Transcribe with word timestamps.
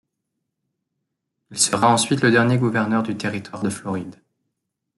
Il 1.51 1.59
sera 1.59 1.93
ensuite 1.93 2.21
le 2.23 2.31
dernier 2.31 2.57
gouverneur 2.57 3.03
du 3.03 3.15
territoire 3.15 3.61
de 3.61 3.69
Floride. 3.69 4.15